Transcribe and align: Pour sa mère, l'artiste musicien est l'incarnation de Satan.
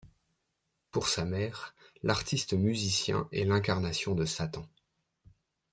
Pour 0.89 1.07
sa 1.07 1.25
mère, 1.25 1.75
l'artiste 2.01 2.53
musicien 2.53 3.27
est 3.31 3.43
l'incarnation 3.45 4.15
de 4.15 4.25
Satan. 4.25 4.67